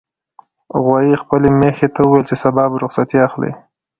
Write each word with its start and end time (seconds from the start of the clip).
غویي 0.83 1.15
خپلې 1.23 1.49
میښې 1.59 1.87
ته 1.93 1.99
وویل 2.03 2.25
چې 2.29 2.35
سبا 2.43 2.63
به 2.71 2.77
رخصتي 2.83 3.17
اخلي. 3.27 3.51